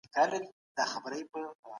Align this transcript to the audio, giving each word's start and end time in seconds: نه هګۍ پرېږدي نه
نه 0.75 0.83
هګۍ 0.91 1.23
پرېږدي 1.31 1.39
نه 1.43 1.67